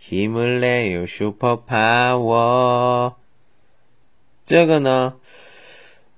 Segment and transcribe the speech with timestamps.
[0.00, 3.14] 힘을 내요 superpower”。
[4.44, 5.16] 这个呢，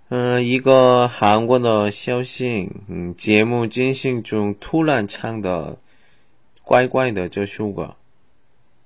[0.09, 5.79] 嗯、一个韩国的小星，嗯，节目进行中突然唱的
[6.63, 7.97] 怪怪的这首歌。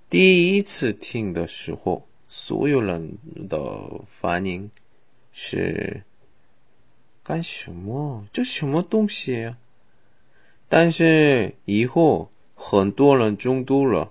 [0.09, 3.59] 第一次听的时候，所有人的
[4.06, 4.70] 反应
[5.33, 6.02] 是。
[7.24, 8.27] 干什么？
[8.33, 9.56] 这什么东西呀、
[10.69, 14.11] 但是以后很多人中毒了，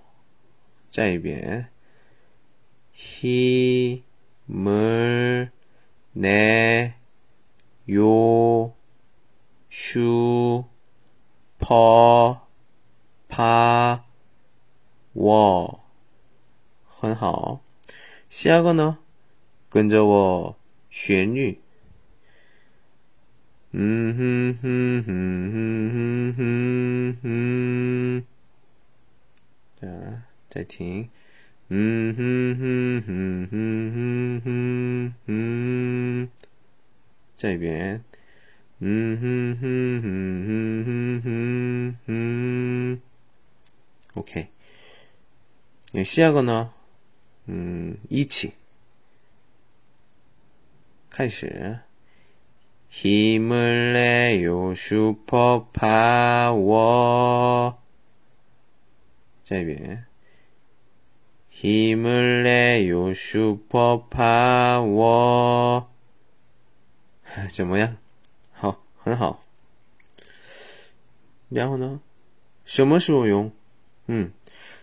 [0.90, 1.68] 再一遍
[2.94, 4.02] 힘을
[6.14, 6.94] 내요
[9.68, 10.64] 슈퍼
[11.58, 12.40] 파워
[16.84, 17.60] 很好，
[18.30, 19.00] 下个呢？
[19.68, 20.56] 跟着我
[20.88, 21.60] 旋律。
[23.72, 28.26] 嗯哼哼哼哼哼哼
[29.80, 31.09] 哼， 짜이팅.
[31.71, 32.69] 음,
[37.35, 38.03] 짜이비엔.
[44.15, 44.47] 오케이.
[45.95, 46.71] 예, 시작은어,
[47.49, 48.61] 음, 이치.
[51.11, 51.79] 开始.
[52.89, 55.71] 힘을 내요 슈퍼파워.
[59.43, 60.10] 자, 이제.
[61.60, 64.22] 힘을 내요 슈퍼파워
[67.50, 67.96] 怎么样？
[68.52, 69.42] 好，很好。
[71.48, 72.00] 然后呢？
[72.64, 73.52] 什么时候用？
[74.06, 74.32] 嗯，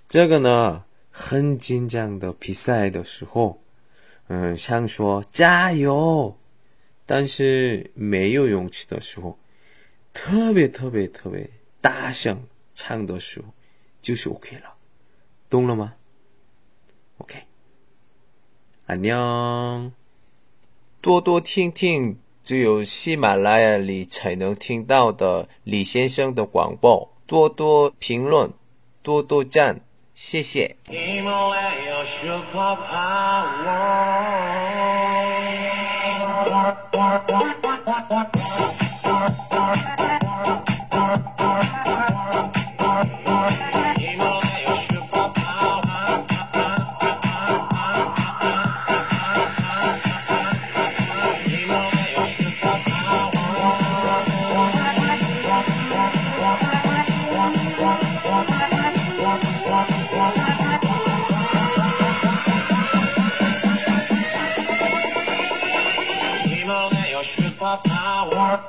[0.08, 3.62] 这个呢，很紧张的比赛的时候，
[4.28, 6.38] 嗯，想说加油。
[7.06, 9.38] 但是没有勇气的时候，
[10.14, 11.50] 特别特别特别
[11.82, 13.48] 大声唱的时候，
[14.02, 14.74] 就是 OK 了，
[15.50, 15.96] 懂了吗
[17.19, 17.39] ？OK，
[18.87, 19.93] 安 녕。
[21.01, 28.53] 多多听听只有喜马拉雅里才能听到的李先生的广播，多多评论，
[29.03, 29.81] 多多赞，
[30.15, 30.77] 谢谢。
[67.77, 68.69] power.